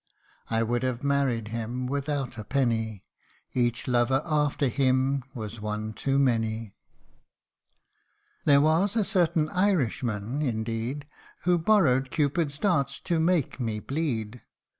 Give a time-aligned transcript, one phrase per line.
[0.49, 3.05] I would have married him without a penny,
[3.53, 6.73] Each lover after him was one too many!
[8.45, 11.05] There was a certain Irishman, indeed,
[11.43, 14.41] Who borrowed Cupid's darts to make me bleed.